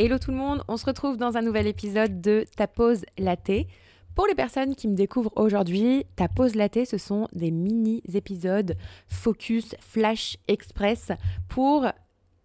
Hello 0.00 0.16
tout 0.16 0.30
le 0.30 0.36
monde, 0.36 0.62
on 0.68 0.76
se 0.76 0.86
retrouve 0.86 1.16
dans 1.16 1.36
un 1.36 1.42
nouvel 1.42 1.66
épisode 1.66 2.20
de 2.20 2.44
Ta 2.56 2.68
pause 2.68 3.04
latte. 3.18 3.66
Pour 4.14 4.28
les 4.28 4.36
personnes 4.36 4.76
qui 4.76 4.86
me 4.86 4.94
découvrent 4.94 5.32
aujourd'hui, 5.34 6.04
Ta 6.14 6.28
pause 6.28 6.54
latte, 6.54 6.86
ce 6.86 6.98
sont 6.98 7.26
des 7.32 7.50
mini 7.50 8.00
épisodes 8.14 8.76
focus, 9.08 9.74
flash, 9.80 10.36
express 10.46 11.10
pour 11.48 11.84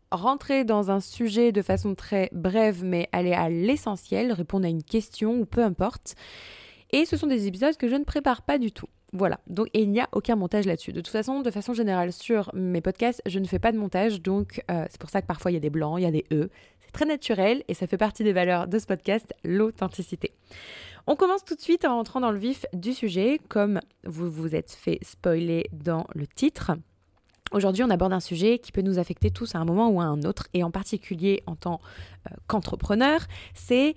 rentrer 0.09 0.63
dans 0.63 0.89
un 0.89 0.99
sujet 0.99 1.51
de 1.51 1.61
façon 1.61 1.93
très 1.93 2.27
brève 2.31 2.83
mais 2.83 3.07
aller 3.11 3.33
à 3.33 3.49
l'essentiel, 3.49 4.31
répondre 4.31 4.65
à 4.65 4.69
une 4.69 4.81
question 4.81 5.39
ou 5.39 5.45
peu 5.45 5.63
importe. 5.63 6.15
Et 6.89 7.05
ce 7.05 7.17
sont 7.17 7.27
des 7.27 7.45
épisodes 7.45 7.77
que 7.77 7.87
je 7.87 7.95
ne 7.95 8.03
prépare 8.03 8.41
pas 8.41 8.57
du 8.57 8.71
tout. 8.71 8.89
Voilà, 9.15 9.39
donc 9.45 9.67
il 9.73 9.91
n'y 9.91 10.01
a 10.01 10.09
aucun 10.11 10.35
montage 10.35 10.65
là-dessus. 10.65 10.91
De 10.91 10.99
toute 10.99 11.11
façon, 11.11 11.41
de 11.41 11.51
façon 11.51 11.75
générale, 11.75 12.11
sur 12.11 12.49
mes 12.55 12.81
podcasts, 12.81 13.21
je 13.27 13.37
ne 13.37 13.45
fais 13.45 13.59
pas 13.59 13.71
de 13.71 13.77
montage, 13.77 14.21
donc 14.21 14.63
euh, 14.71 14.85
c'est 14.89 14.99
pour 14.99 15.11
ça 15.11 15.21
que 15.21 15.27
parfois 15.27 15.51
il 15.51 15.53
y 15.53 15.57
a 15.57 15.59
des 15.59 15.69
blancs, 15.69 15.99
il 15.99 16.03
y 16.03 16.07
a 16.07 16.11
des 16.11 16.25
E. 16.31 16.49
C'est 16.79 16.91
très 16.91 17.05
naturel 17.05 17.63
et 17.67 17.75
ça 17.75 17.85
fait 17.85 17.97
partie 17.97 18.23
des 18.23 18.33
valeurs 18.33 18.67
de 18.67 18.79
ce 18.79 18.87
podcast, 18.87 19.31
l'authenticité. 19.43 20.31
On 21.05 21.15
commence 21.15 21.45
tout 21.45 21.53
de 21.53 21.61
suite 21.61 21.85
en 21.85 21.99
entrant 21.99 22.21
dans 22.21 22.31
le 22.31 22.39
vif 22.39 22.65
du 22.73 22.93
sujet, 22.93 23.39
comme 23.49 23.81
vous 24.03 24.31
vous 24.31 24.55
êtes 24.55 24.71
fait 24.71 24.97
spoiler 25.03 25.69
dans 25.73 26.07
le 26.15 26.25
titre. 26.25 26.71
Aujourd'hui, 27.51 27.83
on 27.83 27.91
aborde 27.91 28.13
un 28.13 28.19
sujet 28.19 28.57
qui 28.57 28.71
peut 28.71 28.81
nous 28.81 28.97
affecter 28.97 29.29
tous 29.29 29.53
à 29.53 29.59
un 29.59 29.65
moment 29.65 29.89
ou 29.89 30.01
à 30.01 30.05
un 30.05 30.23
autre, 30.23 30.47
et 30.55 30.63
en 30.63 30.71
particulier 30.71 31.43
en 31.45 31.55
tant 31.55 31.81
euh, 32.31 32.35
qu'entrepreneur, 32.47 33.19
c'est 33.53 33.93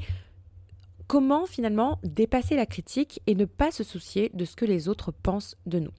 comment 1.07 1.47
finalement 1.47 1.99
dépasser 2.03 2.57
la 2.57 2.67
critique 2.67 3.21
et 3.27 3.35
ne 3.35 3.45
pas 3.45 3.71
se 3.71 3.85
soucier 3.85 4.31
de 4.35 4.45
ce 4.45 4.57
que 4.57 4.65
les 4.65 4.89
autres 4.89 5.13
pensent 5.13 5.57
de 5.67 5.79
nous. 5.79 5.93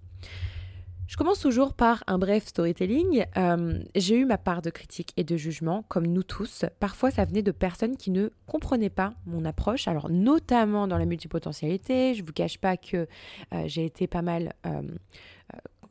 Je 1.08 1.16
commence 1.16 1.40
toujours 1.40 1.74
par 1.74 2.04
un 2.08 2.18
bref 2.18 2.48
storytelling. 2.48 3.26
Euh, 3.38 3.80
j'ai 3.96 4.18
eu 4.18 4.26
ma 4.26 4.38
part 4.38 4.62
de 4.62 4.70
critique 4.70 5.14
et 5.16 5.24
de 5.24 5.38
jugement, 5.38 5.84
comme 5.88 6.06
nous 6.06 6.24
tous. 6.24 6.66
Parfois, 6.82 7.12
ça 7.12 7.24
venait 7.24 7.44
de 7.44 7.52
personnes 7.52 7.96
qui 7.96 8.12
ne 8.12 8.30
comprenaient 8.46 8.90
pas 8.90 9.14
mon 9.26 9.46
approche, 9.46 9.88
alors 9.88 10.10
notamment 10.10 10.86
dans 10.86 10.98
la 10.98 11.06
multipotentialité. 11.06 12.14
Je 12.14 12.26
vous 12.26 12.34
cache 12.34 12.58
pas 12.58 12.76
que 12.76 13.08
euh, 13.54 13.64
j'ai 13.68 13.86
été 13.86 14.06
pas 14.08 14.22
mal... 14.22 14.54
Euh, 14.66 14.82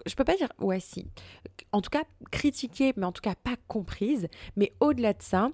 je 0.05 0.15
peux 0.15 0.25
pas 0.25 0.37
dire 0.37 0.51
ouais 0.61 0.79
si 0.79 1.07
en 1.73 1.81
tout 1.81 1.89
cas 1.89 2.05
critiquée 2.31 2.93
mais 2.99 3.07
en 3.07 3.13
tout 3.13 3.23
cas 3.23 3.35
pas 3.35 3.57
comprise 3.67 4.29
mais 4.55 4.75
au-delà 4.79 5.15
de 5.15 5.23
ça 5.23 5.51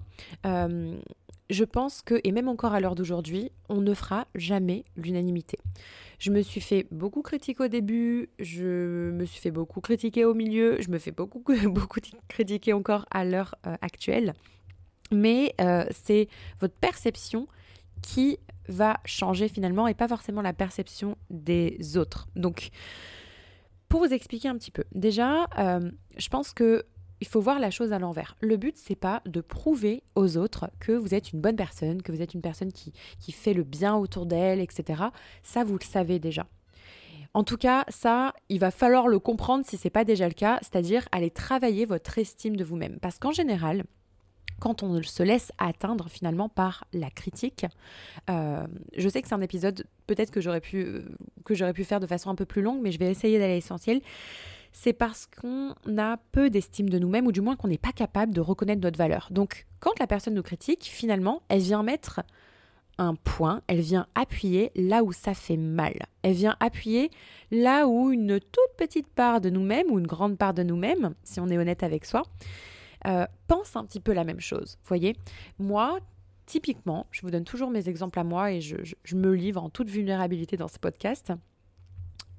je 1.49 1.63
pense 1.63 2.01
que, 2.01 2.19
et 2.23 2.31
même 2.31 2.47
encore 2.47 2.73
à 2.73 2.79
l'heure 2.79 2.95
d'aujourd'hui, 2.95 3.51
on 3.69 3.81
ne 3.81 3.93
fera 3.93 4.27
jamais 4.35 4.83
l'unanimité. 4.95 5.57
Je 6.19 6.31
me 6.31 6.41
suis 6.41 6.61
fait 6.61 6.87
beaucoup 6.91 7.21
critiquer 7.21 7.63
au 7.63 7.67
début, 7.67 8.29
je 8.39 9.11
me 9.11 9.25
suis 9.25 9.39
fait 9.39 9.51
beaucoup 9.51 9.81
critiquer 9.81 10.25
au 10.25 10.33
milieu, 10.33 10.81
je 10.81 10.89
me 10.89 10.97
fais 10.97 11.11
beaucoup, 11.11 11.43
beaucoup 11.69 11.99
critiquer 12.27 12.73
encore 12.73 13.05
à 13.11 13.25
l'heure 13.25 13.55
euh, 13.67 13.75
actuelle. 13.81 14.33
Mais 15.11 15.53
euh, 15.61 15.85
c'est 15.91 16.27
votre 16.59 16.75
perception 16.75 17.47
qui 18.01 18.37
va 18.67 18.97
changer 19.05 19.47
finalement 19.47 19.87
et 19.87 19.93
pas 19.93 20.07
forcément 20.07 20.41
la 20.41 20.53
perception 20.53 21.17
des 21.29 21.97
autres. 21.97 22.27
Donc, 22.35 22.69
pour 23.89 23.99
vous 23.99 24.13
expliquer 24.13 24.47
un 24.47 24.57
petit 24.57 24.71
peu, 24.71 24.83
déjà, 24.95 25.47
euh, 25.59 25.91
je 26.17 26.27
pense 26.29 26.53
que 26.53 26.85
il 27.23 27.25
faut 27.25 27.39
voir 27.39 27.57
la 27.57 27.71
chose 27.71 27.93
à 27.93 27.99
l'envers. 27.99 28.35
Le 28.41 28.57
but, 28.57 28.75
c'est 28.77 28.97
pas 28.97 29.21
de 29.25 29.39
prouver 29.39 30.03
aux 30.15 30.35
autres 30.35 30.69
que 30.81 30.91
vous 30.91 31.15
êtes 31.15 31.31
une 31.31 31.39
bonne 31.39 31.55
personne, 31.55 32.01
que 32.01 32.11
vous 32.11 32.21
êtes 32.21 32.33
une 32.33 32.41
personne 32.41 32.73
qui, 32.73 32.91
qui 33.17 33.31
fait 33.31 33.53
le 33.53 33.63
bien 33.63 33.95
autour 33.95 34.25
d'elle, 34.25 34.59
etc. 34.59 35.03
Ça, 35.41 35.63
vous 35.63 35.77
le 35.77 35.85
savez 35.85 36.19
déjà. 36.19 36.45
En 37.33 37.45
tout 37.45 37.55
cas, 37.55 37.85
ça, 37.87 38.33
il 38.49 38.59
va 38.59 38.71
falloir 38.71 39.07
le 39.07 39.19
comprendre 39.19 39.65
si 39.65 39.77
c'est 39.77 39.89
pas 39.89 40.03
déjà 40.03 40.27
le 40.27 40.33
cas, 40.33 40.59
c'est-à-dire 40.61 41.07
aller 41.13 41.31
travailler 41.31 41.85
votre 41.85 42.17
estime 42.17 42.57
de 42.57 42.65
vous-même. 42.65 42.99
Parce 42.99 43.19
qu'en 43.19 43.31
général, 43.31 43.85
quand 44.59 44.83
on 44.83 45.01
se 45.01 45.23
laisse 45.23 45.53
atteindre 45.59 46.09
finalement 46.09 46.49
par 46.49 46.85
la 46.91 47.09
critique. 47.09 47.65
Euh, 48.29 48.67
je 48.97 49.09
sais 49.09 49.21
que 49.21 49.29
c'est 49.29 49.33
un 49.33 49.41
épisode 49.41 49.85
peut-être 50.07 50.31
que 50.31 50.41
j'aurais 50.41 50.61
pu 50.61 50.83
euh, 50.83 51.05
que 51.43 51.55
j'aurais 51.55 51.73
pu 51.73 51.83
faire 51.83 51.99
de 51.99 52.07
façon 52.07 52.29
un 52.29 52.35
peu 52.35 52.45
plus 52.45 52.61
longue, 52.61 52.81
mais 52.81 52.91
je 52.91 52.99
vais 52.99 53.09
essayer 53.09 53.39
d'aller 53.39 53.53
à 53.53 53.55
l'essentiel 53.55 54.01
c'est 54.73 54.93
parce 54.93 55.27
qu'on 55.27 55.73
a 55.97 56.17
peu 56.31 56.49
d'estime 56.49 56.89
de 56.89 56.99
nous-mêmes 56.99 57.27
ou 57.27 57.31
du 57.31 57.41
moins 57.41 57.55
qu'on 57.55 57.67
n'est 57.67 57.77
pas 57.77 57.91
capable 57.91 58.33
de 58.33 58.41
reconnaître 58.41 58.81
notre 58.81 58.97
valeur. 58.97 59.29
Donc 59.31 59.67
quand 59.79 59.97
la 59.99 60.07
personne 60.07 60.33
nous 60.33 60.43
critique, 60.43 60.83
finalement, 60.83 61.43
elle 61.47 61.61
vient 61.61 61.83
mettre 61.83 62.21
un 62.97 63.15
point, 63.15 63.61
elle 63.67 63.81
vient 63.81 64.07
appuyer 64.15 64.71
là 64.75 65.03
où 65.03 65.11
ça 65.13 65.33
fait 65.33 65.57
mal. 65.57 65.93
Elle 66.23 66.33
vient 66.33 66.55
appuyer 66.59 67.11
là 67.51 67.87
où 67.87 68.11
une 68.11 68.39
toute 68.39 68.77
petite 68.77 69.07
part 69.07 69.41
de 69.41 69.49
nous-mêmes 69.49 69.91
ou 69.91 69.99
une 69.99 70.07
grande 70.07 70.37
part 70.37 70.53
de 70.53 70.63
nous-mêmes, 70.63 71.13
si 71.23 71.39
on 71.39 71.49
est 71.49 71.57
honnête 71.57 71.83
avec 71.83 72.05
soi, 72.05 72.23
euh, 73.07 73.25
pense 73.47 73.75
un 73.75 73.85
petit 73.85 73.99
peu 73.99 74.13
la 74.13 74.23
même 74.23 74.39
chose. 74.39 74.77
Voyez, 74.85 75.15
moi, 75.59 75.99
typiquement, 76.45 77.07
je 77.11 77.21
vous 77.21 77.31
donne 77.31 77.43
toujours 77.43 77.69
mes 77.69 77.89
exemples 77.89 78.19
à 78.19 78.23
moi 78.23 78.51
et 78.51 78.61
je, 78.61 78.77
je 79.03 79.15
me 79.15 79.33
livre 79.33 79.63
en 79.63 79.69
toute 79.69 79.89
vulnérabilité 79.89 80.57
dans 80.57 80.67
ce 80.67 80.79
podcast 80.79 81.33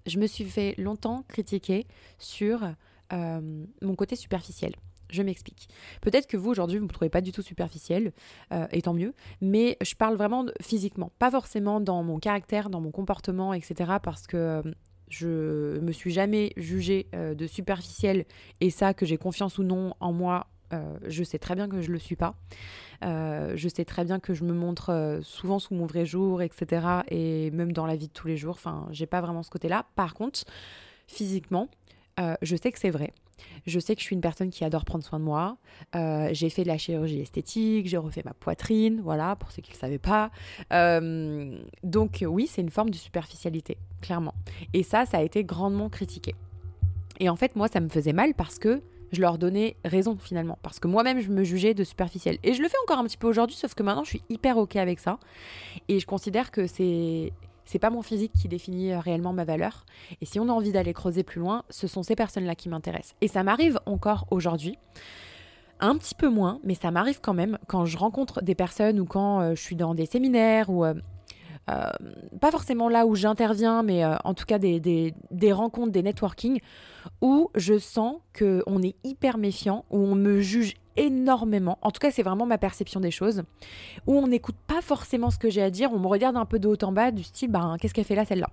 je 0.06 0.18
me 0.18 0.26
suis 0.26 0.44
fait 0.44 0.74
longtemps 0.78 1.24
critiquer 1.28 1.86
sur 2.18 2.74
euh, 3.12 3.64
mon 3.82 3.94
côté 3.94 4.16
superficiel. 4.16 4.74
Je 5.10 5.22
m'explique. 5.22 5.68
Peut-être 6.00 6.26
que 6.26 6.36
vous, 6.36 6.50
aujourd'hui, 6.50 6.78
vous 6.78 6.84
ne 6.84 6.88
me 6.88 6.92
trouvez 6.92 7.10
pas 7.10 7.20
du 7.20 7.30
tout 7.30 7.42
superficiel, 7.42 8.12
euh, 8.52 8.66
et 8.72 8.82
tant 8.82 8.94
mieux, 8.94 9.14
mais 9.40 9.76
je 9.82 9.94
parle 9.94 10.16
vraiment 10.16 10.46
physiquement, 10.60 11.12
pas 11.18 11.30
forcément 11.30 11.80
dans 11.80 12.02
mon 12.02 12.18
caractère, 12.18 12.70
dans 12.70 12.80
mon 12.80 12.90
comportement, 12.90 13.52
etc., 13.52 13.92
parce 14.02 14.26
que 14.26 14.36
euh, 14.36 14.62
je 15.08 15.78
me 15.80 15.92
suis 15.92 16.10
jamais 16.10 16.52
jugée 16.56 17.06
de 17.12 17.46
superficielle, 17.46 18.24
et 18.60 18.70
ça, 18.70 18.94
que 18.94 19.04
j'ai 19.06 19.18
confiance 19.18 19.58
ou 19.58 19.62
non 19.62 19.94
en 20.00 20.12
moi, 20.12 20.48
je 21.06 21.22
sais 21.22 21.38
très 21.38 21.54
bien 21.54 21.68
que 21.68 21.80
je 21.80 21.88
ne 21.88 21.92
le 21.92 21.98
suis 21.98 22.16
pas. 22.16 22.34
Euh, 23.04 23.52
je 23.56 23.68
sais 23.68 23.84
très 23.84 24.04
bien 24.04 24.20
que 24.20 24.34
je 24.34 24.44
me 24.44 24.52
montre 24.52 24.90
euh, 24.90 25.20
souvent 25.22 25.58
sous 25.58 25.74
mon 25.74 25.86
vrai 25.86 26.06
jour, 26.06 26.42
etc. 26.42 26.86
Et 27.08 27.50
même 27.50 27.72
dans 27.72 27.86
la 27.86 27.96
vie 27.96 28.08
de 28.08 28.12
tous 28.12 28.28
les 28.28 28.36
jours. 28.36 28.54
Enfin, 28.54 28.86
j'ai 28.90 29.06
pas 29.06 29.20
vraiment 29.20 29.42
ce 29.42 29.50
côté-là. 29.50 29.86
Par 29.94 30.14
contre, 30.14 30.44
physiquement, 31.06 31.68
euh, 32.20 32.34
je 32.42 32.56
sais 32.56 32.72
que 32.72 32.78
c'est 32.78 32.90
vrai. 32.90 33.12
Je 33.66 33.80
sais 33.80 33.94
que 33.94 34.00
je 34.00 34.06
suis 34.06 34.14
une 34.14 34.20
personne 34.20 34.50
qui 34.50 34.64
adore 34.64 34.84
prendre 34.84 35.02
soin 35.04 35.18
de 35.18 35.24
moi. 35.24 35.56
j'ai 36.32 36.48
fait 36.50 36.62
de 36.62 36.68
la 36.68 36.78
chirurgie 36.78 37.20
esthétique, 37.20 37.88
j'ai 37.88 37.96
refait 37.96 38.22
ma 38.24 38.32
poitrine, 38.32 39.00
voilà, 39.02 39.34
pour 39.36 39.50
ceux 39.50 39.60
qui 39.60 39.72
ne 39.72 39.74
le 39.74 39.80
savaient 39.80 39.98
pas. 39.98 40.30
donc 41.82 42.24
oui, 42.26 42.46
c'est 42.46 42.62
une 42.62 42.70
forme 42.70 42.90
de 42.90 42.96
superficialité, 42.96 43.76
clairement. 44.00 44.34
Et 44.72 44.84
ça, 44.84 45.04
ça 45.04 45.18
a 45.18 45.22
été 45.22 45.42
grandement 45.42 45.88
critiqué. 45.88 46.34
Et 47.18 47.28
en 47.28 47.34
fait, 47.34 47.56
moi, 47.56 47.66
ça 47.66 47.80
me 47.80 47.88
faisait 47.88 48.12
mal 48.12 48.34
parce 48.34 48.60
que 48.60 48.82
je 49.14 49.20
leur 49.20 49.38
donnais 49.38 49.76
raison 49.84 50.16
finalement. 50.16 50.58
Parce 50.62 50.80
que 50.80 50.88
moi-même, 50.88 51.20
je 51.20 51.30
me 51.30 51.44
jugeais 51.44 51.74
de 51.74 51.84
superficielle. 51.84 52.38
Et 52.42 52.54
je 52.54 52.62
le 52.62 52.68
fais 52.68 52.76
encore 52.84 52.98
un 52.98 53.04
petit 53.04 53.16
peu 53.16 53.28
aujourd'hui, 53.28 53.56
sauf 53.56 53.74
que 53.74 53.82
maintenant, 53.82 54.04
je 54.04 54.10
suis 54.10 54.22
hyper 54.28 54.58
OK 54.58 54.76
avec 54.76 54.98
ça. 54.98 55.18
Et 55.88 56.00
je 56.00 56.06
considère 56.06 56.50
que 56.50 56.66
c'est. 56.66 57.32
C'est 57.66 57.78
pas 57.78 57.88
mon 57.88 58.02
physique 58.02 58.32
qui 58.38 58.46
définit 58.46 58.92
euh, 58.92 59.00
réellement 59.00 59.32
ma 59.32 59.44
valeur. 59.44 59.86
Et 60.20 60.26
si 60.26 60.38
on 60.38 60.50
a 60.50 60.52
envie 60.52 60.70
d'aller 60.70 60.92
creuser 60.92 61.22
plus 61.22 61.40
loin, 61.40 61.62
ce 61.70 61.86
sont 61.86 62.02
ces 62.02 62.14
personnes-là 62.14 62.54
qui 62.54 62.68
m'intéressent. 62.68 63.14
Et 63.22 63.26
ça 63.26 63.42
m'arrive 63.42 63.80
encore 63.86 64.26
aujourd'hui. 64.30 64.76
Un 65.80 65.96
petit 65.96 66.14
peu 66.14 66.28
moins, 66.28 66.60
mais 66.62 66.74
ça 66.74 66.90
m'arrive 66.90 67.20
quand 67.22 67.32
même 67.32 67.58
quand 67.66 67.86
je 67.86 67.96
rencontre 67.96 68.42
des 68.42 68.54
personnes 68.54 69.00
ou 69.00 69.06
quand 69.06 69.40
euh, 69.40 69.54
je 69.54 69.62
suis 69.62 69.76
dans 69.76 69.94
des 69.94 70.04
séminaires 70.04 70.68
ou 70.68 70.84
euh, 71.70 71.90
pas 72.40 72.50
forcément 72.50 72.88
là 72.88 73.06
où 73.06 73.14
j'interviens, 73.14 73.82
mais 73.82 74.04
en 74.04 74.34
tout 74.34 74.44
cas 74.44 74.58
des, 74.58 75.12
rencontres, 75.52 75.92
des 75.92 76.02
networking, 76.02 76.60
où 77.20 77.50
je 77.54 77.78
sens 77.78 78.16
qu'on 78.38 78.82
est 78.82 78.96
hyper 79.04 79.38
méfiant, 79.38 79.84
où 79.90 79.98
on 79.98 80.14
me 80.14 80.40
juge 80.40 80.74
énormément. 80.96 81.78
En 81.82 81.90
tout 81.90 81.98
cas, 81.98 82.10
c'est 82.10 82.22
vraiment 82.22 82.46
ma 82.46 82.58
perception 82.58 83.00
des 83.00 83.10
choses. 83.10 83.42
Où 84.06 84.14
on 84.14 84.26
n'écoute 84.26 84.56
pas 84.66 84.80
forcément 84.80 85.30
ce 85.30 85.38
que 85.38 85.50
j'ai 85.50 85.62
à 85.62 85.70
dire, 85.70 85.92
on 85.92 85.98
me 85.98 86.06
regarde 86.06 86.36
un 86.36 86.44
peu 86.44 86.58
de 86.58 86.68
haut 86.68 86.82
en 86.82 86.92
bas, 86.92 87.10
du 87.10 87.22
style, 87.22 87.50
ben, 87.50 87.76
qu'est-ce 87.80 87.94
qu'elle 87.94 88.04
fait 88.04 88.14
là, 88.14 88.24
celle-là? 88.24 88.48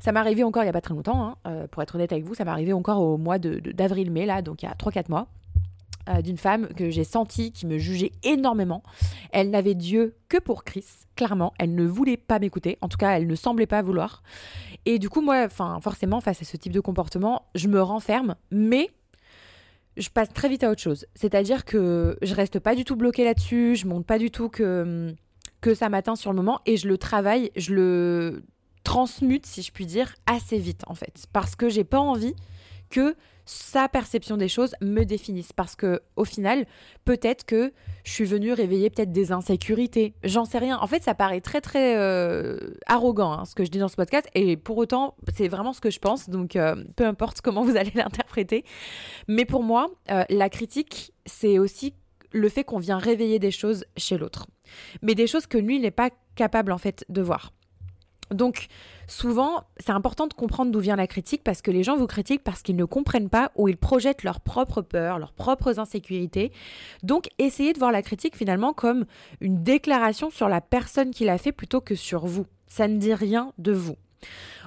Ça 0.00 0.12
m'est 0.12 0.20
arrivé 0.20 0.44
encore 0.44 0.62
il 0.62 0.66
n'y 0.66 0.70
a 0.70 0.72
pas 0.72 0.80
très 0.80 0.94
longtemps, 0.94 1.22
hein, 1.24 1.36
euh, 1.46 1.66
pour 1.66 1.82
être 1.82 1.94
honnête 1.94 2.12
avec 2.12 2.24
vous, 2.24 2.34
ça 2.34 2.44
m'est 2.44 2.50
arrivé 2.50 2.72
encore 2.72 3.00
au 3.00 3.18
mois 3.18 3.38
d'avril-mai, 3.38 4.26
là, 4.26 4.42
donc 4.42 4.62
il 4.62 4.66
y 4.66 4.68
a 4.68 4.74
3-4 4.74 5.10
mois. 5.10 5.28
Euh, 6.10 6.20
d'une 6.20 6.36
femme 6.36 6.68
que 6.68 6.90
j'ai 6.90 7.04
sentie 7.04 7.50
qui 7.50 7.66
me 7.66 7.78
jugeait 7.78 8.12
énormément. 8.24 8.82
Elle 9.32 9.48
n'avait 9.48 9.74
Dieu 9.74 10.16
que 10.28 10.36
pour 10.36 10.62
Chris, 10.64 10.84
clairement. 11.16 11.54
Elle 11.58 11.74
ne 11.74 11.86
voulait 11.86 12.18
pas 12.18 12.38
m'écouter. 12.38 12.76
En 12.82 12.88
tout 12.88 12.98
cas, 12.98 13.16
elle 13.16 13.26
ne 13.26 13.34
semblait 13.34 13.66
pas 13.66 13.80
vouloir. 13.80 14.22
Et 14.84 14.98
du 14.98 15.08
coup, 15.08 15.22
moi, 15.22 15.48
forcément, 15.48 16.20
face 16.20 16.42
à 16.42 16.44
ce 16.44 16.58
type 16.58 16.72
de 16.72 16.80
comportement, 16.80 17.46
je 17.54 17.68
me 17.68 17.80
renferme, 17.80 18.34
mais 18.50 18.90
je 19.96 20.10
passe 20.10 20.30
très 20.30 20.50
vite 20.50 20.62
à 20.62 20.70
autre 20.70 20.82
chose. 20.82 21.06
C'est-à-dire 21.14 21.64
que 21.64 22.18
je 22.20 22.34
reste 22.34 22.58
pas 22.58 22.74
du 22.74 22.84
tout 22.84 22.96
bloquée 22.96 23.24
là-dessus, 23.24 23.76
je 23.76 23.86
montre 23.86 24.04
pas 24.04 24.18
du 24.18 24.30
tout 24.30 24.50
que, 24.50 25.14
que 25.62 25.74
ça 25.74 25.88
m'atteint 25.88 26.16
sur 26.16 26.32
le 26.32 26.36
moment 26.36 26.60
et 26.66 26.76
je 26.76 26.86
le 26.86 26.98
travaille, 26.98 27.50
je 27.56 27.72
le 27.72 28.44
transmute, 28.82 29.46
si 29.46 29.62
je 29.62 29.72
puis 29.72 29.86
dire, 29.86 30.14
assez 30.26 30.58
vite 30.58 30.82
en 30.86 30.94
fait. 30.94 31.26
Parce 31.32 31.56
que 31.56 31.70
j'ai 31.70 31.84
pas 31.84 32.00
envie 32.00 32.34
que 32.90 33.16
sa 33.46 33.88
perception 33.88 34.36
des 34.36 34.48
choses 34.48 34.74
me 34.80 35.04
définisse. 35.04 35.52
Parce 35.52 35.76
que 35.76 36.00
au 36.16 36.24
final, 36.24 36.66
peut-être 37.04 37.44
que 37.44 37.72
je 38.04 38.12
suis 38.12 38.24
venue 38.24 38.52
réveiller 38.52 38.90
peut-être 38.90 39.12
des 39.12 39.32
insécurités. 39.32 40.14
J'en 40.24 40.44
sais 40.44 40.58
rien. 40.58 40.78
En 40.78 40.86
fait, 40.86 41.02
ça 41.02 41.14
paraît 41.14 41.40
très 41.40 41.60
très 41.60 41.96
euh, 41.96 42.58
arrogant 42.86 43.32
hein, 43.32 43.44
ce 43.44 43.54
que 43.54 43.64
je 43.64 43.70
dis 43.70 43.78
dans 43.78 43.88
ce 43.88 43.96
podcast. 43.96 44.28
Et 44.34 44.56
pour 44.56 44.78
autant, 44.78 45.14
c'est 45.34 45.48
vraiment 45.48 45.72
ce 45.72 45.80
que 45.80 45.90
je 45.90 45.98
pense. 45.98 46.28
Donc, 46.28 46.56
euh, 46.56 46.76
peu 46.96 47.06
importe 47.06 47.40
comment 47.42 47.62
vous 47.62 47.76
allez 47.76 47.92
l'interpréter. 47.94 48.64
Mais 49.28 49.44
pour 49.44 49.62
moi, 49.62 49.90
euh, 50.10 50.24
la 50.28 50.48
critique, 50.48 51.12
c'est 51.26 51.58
aussi 51.58 51.94
le 52.32 52.48
fait 52.48 52.64
qu'on 52.64 52.78
vient 52.78 52.98
réveiller 52.98 53.38
des 53.38 53.50
choses 53.50 53.84
chez 53.96 54.18
l'autre. 54.18 54.46
Mais 55.02 55.14
des 55.14 55.26
choses 55.26 55.46
que 55.46 55.58
lui 55.58 55.78
n'est 55.78 55.90
pas 55.90 56.10
capable 56.34 56.72
en 56.72 56.78
fait 56.78 57.04
de 57.08 57.22
voir. 57.22 57.52
Donc 58.30 58.68
souvent, 59.06 59.64
c'est 59.78 59.92
important 59.92 60.26
de 60.26 60.34
comprendre 60.34 60.72
d'où 60.72 60.80
vient 60.80 60.96
la 60.96 61.06
critique 61.06 61.42
parce 61.44 61.62
que 61.62 61.70
les 61.70 61.82
gens 61.82 61.96
vous 61.96 62.06
critiquent 62.06 62.42
parce 62.42 62.62
qu'ils 62.62 62.76
ne 62.76 62.84
comprennent 62.84 63.28
pas 63.28 63.52
ou 63.54 63.68
ils 63.68 63.76
projettent 63.76 64.22
leurs 64.22 64.40
propres 64.40 64.82
peurs, 64.82 65.18
leurs 65.18 65.32
propres 65.32 65.78
insécurités. 65.78 66.52
Donc 67.02 67.28
essayez 67.38 67.72
de 67.72 67.78
voir 67.78 67.92
la 67.92 68.02
critique 68.02 68.36
finalement 68.36 68.72
comme 68.72 69.04
une 69.40 69.62
déclaration 69.62 70.30
sur 70.30 70.48
la 70.48 70.60
personne 70.60 71.10
qui 71.10 71.24
l'a 71.24 71.38
fait 71.38 71.52
plutôt 71.52 71.80
que 71.80 71.94
sur 71.94 72.26
vous. 72.26 72.46
Ça 72.66 72.88
ne 72.88 72.98
dit 72.98 73.14
rien 73.14 73.52
de 73.58 73.72
vous. 73.72 73.96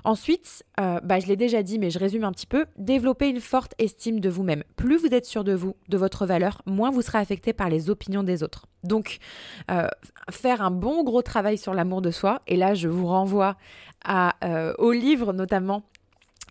Ensuite, 0.04 0.64
euh, 0.80 1.00
bah, 1.04 1.20
je 1.20 1.28
l'ai 1.28 1.36
déjà 1.36 1.64
dit, 1.64 1.80
mais 1.80 1.90
je 1.90 2.00
résume 2.00 2.24
un 2.24 2.32
petit 2.32 2.46
peu, 2.46 2.66
développer 2.78 3.30
une 3.30 3.40
forte 3.40 3.74
estime 3.80 4.20
de 4.20 4.30
vous-même. 4.30 4.64
Plus 4.76 4.98
vous 4.98 5.14
êtes 5.14 5.26
sûr 5.26 5.44
de 5.44 5.54
vous, 5.54 5.76
de 5.90 5.98
votre 5.98 6.26
valeur, 6.26 6.62
moins 6.66 6.92
vous 6.92 7.02
serez 7.02 7.18
affecté 7.18 7.54
par 7.54 7.70
les 7.70 7.90
opinions 7.90 8.24
des 8.24 8.44
autres. 8.44 8.68
Donc, 8.84 9.18
euh, 9.72 9.88
faire 10.30 10.62
un 10.62 10.72
bon 10.72 11.04
gros 11.04 11.22
travail 11.22 11.58
sur 11.58 11.74
l'amour 11.74 12.02
de 12.02 12.12
soi, 12.12 12.42
et 12.48 12.56
là 12.56 12.74
je 12.74 12.88
vous 12.88 13.08
renvoie 13.08 13.58
euh, 14.44 14.74
au 14.78 14.92
livre 14.92 15.34
notamment 15.34 15.84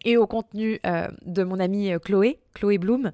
et 0.06 0.16
au 0.16 0.26
contenu 0.26 0.80
de 1.26 1.42
mon 1.42 1.60
amie 1.60 1.90
Chloé, 2.02 2.38
Chloé 2.54 2.78
Bloom, 2.78 3.12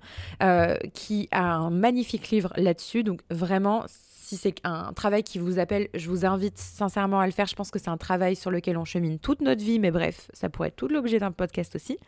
qui 0.95 1.29
a 1.33 1.55
un 1.55 1.71
magnifique 1.71 2.31
livre 2.31 2.53
là-dessus. 2.57 3.03
Donc 3.03 3.23
vraiment, 3.31 3.85
si 4.33 4.39
c'est 4.39 4.55
un 4.65 4.95
travail 4.95 5.25
qui 5.25 5.39
vous 5.39 5.59
appelle, 5.59 5.89
je 5.93 6.09
vous 6.09 6.25
invite 6.25 6.57
sincèrement 6.57 7.21
à 7.21 7.27
le 7.27 7.33
faire. 7.33 7.47
Je 7.47 7.55
pense 7.55 7.71
que 7.71 7.79
c'est 7.79 7.91
un 7.91 7.99
travail 7.99 8.35
sur 8.35 8.51
lequel 8.51 8.79
on 8.79 8.85
chemine 8.87 9.19
toute 9.19 9.43
notre 9.43 9.63
vie, 9.63 9.79
mais 9.79 9.91
bref, 9.91 10.31
ça 10.33 10.49
pourrait 10.49 10.69
être 10.69 10.77
tout 10.77 10.89
l'objet 10.89 11.19
d'un 11.19 11.33
podcast 11.33 11.75
aussi. 11.75 11.99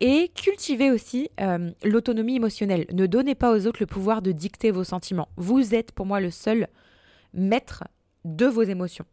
Et 0.00 0.32
cultivez 0.34 0.90
aussi 0.90 1.30
euh, 1.40 1.70
l'autonomie 1.84 2.34
émotionnelle. 2.34 2.86
Ne 2.92 3.06
donnez 3.06 3.36
pas 3.36 3.52
aux 3.52 3.66
autres 3.68 3.78
le 3.80 3.86
pouvoir 3.86 4.22
de 4.22 4.32
dicter 4.32 4.72
vos 4.72 4.82
sentiments. 4.82 5.28
Vous 5.36 5.72
êtes 5.72 5.92
pour 5.92 6.04
moi 6.04 6.20
le 6.20 6.32
seul 6.32 6.66
maître 7.32 7.84
de 8.24 8.46
vos 8.46 8.62
émotions. 8.62 9.04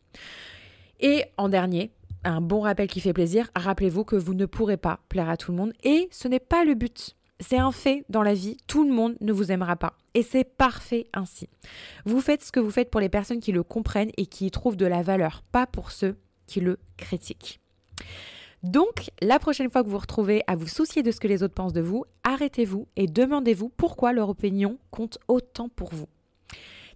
Et 0.99 1.25
en 1.37 1.49
dernier, 1.49 1.91
un 2.23 2.41
bon 2.41 2.61
rappel 2.61 2.87
qui 2.87 2.99
fait 2.99 3.13
plaisir, 3.13 3.49
rappelez-vous 3.55 4.03
que 4.03 4.15
vous 4.15 4.33
ne 4.33 4.45
pourrez 4.45 4.77
pas 4.77 4.99
plaire 5.09 5.29
à 5.29 5.37
tout 5.37 5.51
le 5.51 5.57
monde 5.57 5.73
et 5.83 6.07
ce 6.11 6.27
n'est 6.27 6.39
pas 6.39 6.63
le 6.63 6.75
but. 6.75 7.15
C'est 7.39 7.57
un 7.57 7.71
fait 7.71 8.03
dans 8.09 8.21
la 8.21 8.33
vie, 8.33 8.57
tout 8.67 8.83
le 8.83 8.93
monde 8.93 9.15
ne 9.21 9.31
vous 9.31 9.51
aimera 9.51 9.77
pas. 9.77 9.93
Et 10.13 10.23
c'est 10.23 10.43
parfait 10.43 11.07
ainsi. 11.13 11.47
Vous 12.05 12.19
faites 12.19 12.43
ce 12.43 12.51
que 12.51 12.59
vous 12.59 12.71
faites 12.71 12.91
pour 12.91 12.99
les 12.99 13.07
personnes 13.07 13.39
qui 13.39 13.53
le 13.53 13.63
comprennent 13.63 14.11
et 14.17 14.25
qui 14.25 14.47
y 14.47 14.51
trouvent 14.51 14.75
de 14.75 14.85
la 14.85 15.01
valeur, 15.01 15.43
pas 15.51 15.65
pour 15.65 15.91
ceux 15.91 16.17
qui 16.47 16.59
le 16.59 16.79
critiquent. 16.97 17.61
Donc, 18.61 19.11
la 19.21 19.39
prochaine 19.39 19.69
fois 19.69 19.83
que 19.83 19.87
vous 19.87 19.93
vous 19.93 19.99
retrouvez 19.99 20.43
à 20.47 20.55
vous 20.57 20.67
soucier 20.67 21.01
de 21.01 21.11
ce 21.11 21.21
que 21.21 21.29
les 21.29 21.43
autres 21.43 21.53
pensent 21.53 21.71
de 21.71 21.79
vous, 21.79 22.03
arrêtez-vous 22.25 22.87
et 22.97 23.07
demandez-vous 23.07 23.69
pourquoi 23.69 24.11
leur 24.11 24.27
opinion 24.27 24.77
compte 24.91 25.17
autant 25.29 25.69
pour 25.69 25.93
vous. 25.93 26.09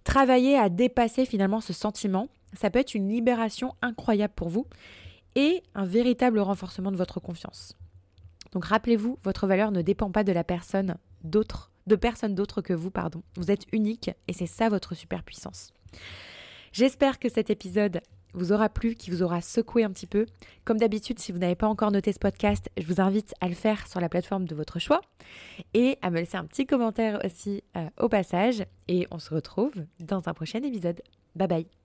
Travaillez 0.04 0.58
à 0.58 0.68
dépasser 0.68 1.24
finalement 1.24 1.62
ce 1.62 1.72
sentiment, 1.72 2.28
ça 2.52 2.68
peut 2.68 2.80
être 2.80 2.94
une 2.94 3.08
libération 3.08 3.74
incroyable 3.80 4.34
pour 4.36 4.50
vous 4.50 4.66
et 5.34 5.62
un 5.74 5.84
véritable 5.84 6.38
renforcement 6.38 6.92
de 6.92 6.96
votre 6.96 7.20
confiance. 7.20 7.76
Donc 8.52 8.66
rappelez-vous, 8.66 9.18
votre 9.22 9.46
valeur 9.46 9.72
ne 9.72 9.82
dépend 9.82 10.10
pas 10.10 10.24
de 10.24 10.32
la 10.32 10.44
personne 10.44 10.96
d'autre, 11.22 11.72
de 11.86 11.96
personne 11.96 12.34
d'autre 12.34 12.62
que 12.62 12.72
vous, 12.72 12.90
pardon. 12.90 13.22
Vous 13.36 13.50
êtes 13.50 13.66
unique 13.72 14.10
et 14.28 14.32
c'est 14.32 14.46
ça 14.46 14.68
votre 14.68 14.94
superpuissance. 14.94 15.72
J'espère 16.72 17.18
que 17.18 17.28
cet 17.28 17.50
épisode 17.50 18.00
vous 18.34 18.52
aura 18.52 18.68
plu, 18.68 18.94
qui 18.94 19.10
vous 19.10 19.22
aura 19.22 19.40
secoué 19.40 19.84
un 19.84 19.90
petit 19.90 20.06
peu. 20.06 20.26
Comme 20.64 20.78
d'habitude, 20.78 21.18
si 21.18 21.32
vous 21.32 21.38
n'avez 21.38 21.54
pas 21.54 21.68
encore 21.68 21.92
noté 21.92 22.12
ce 22.12 22.18
podcast, 22.18 22.68
je 22.76 22.86
vous 22.86 23.00
invite 23.00 23.32
à 23.40 23.48
le 23.48 23.54
faire 23.54 23.86
sur 23.86 24.00
la 24.00 24.08
plateforme 24.08 24.46
de 24.46 24.54
votre 24.54 24.78
choix 24.78 25.00
et 25.72 25.98
à 26.02 26.10
me 26.10 26.18
laisser 26.18 26.36
un 26.36 26.44
petit 26.44 26.66
commentaire 26.66 27.20
aussi 27.24 27.62
euh, 27.76 27.88
au 28.00 28.08
passage. 28.08 28.64
Et 28.88 29.06
on 29.10 29.18
se 29.18 29.32
retrouve 29.32 29.74
dans 30.00 30.28
un 30.28 30.34
prochain 30.34 30.62
épisode. 30.62 31.00
Bye 31.36 31.48
bye 31.48 31.83